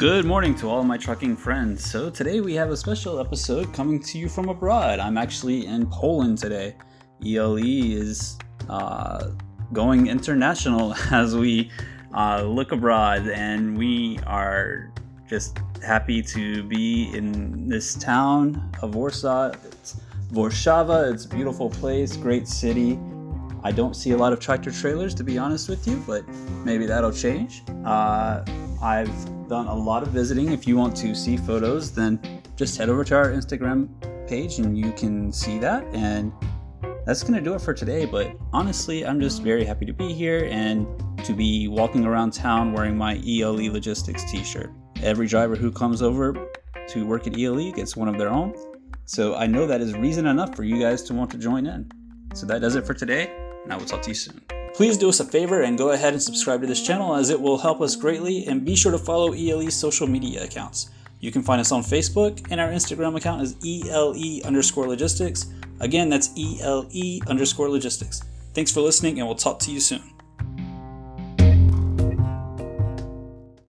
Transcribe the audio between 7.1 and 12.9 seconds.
ELE is uh, going international as we uh, look